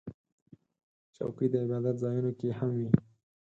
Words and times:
چوکۍ 1.15 1.47
د 1.51 1.55
عبادت 1.63 1.95
ځایونو 2.03 2.31
کې 2.39 2.49
هم 2.57 2.71
وي. 2.79 2.89